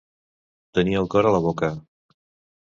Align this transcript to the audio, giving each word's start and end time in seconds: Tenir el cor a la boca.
Tenir 0.77 0.97
el 1.01 1.09
cor 1.17 1.29
a 1.29 1.35
la 1.37 1.43
boca. 1.45 1.71